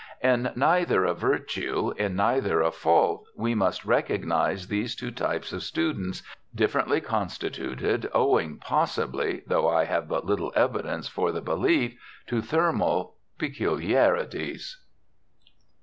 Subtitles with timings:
[0.23, 5.61] In neither a virtue, in neither a fault we must recognize these two types of
[5.61, 6.23] students,
[6.55, 11.93] differently constituted, owing possibly though I have but little evidence for the belief
[12.25, 14.81] to thermal peculiarities.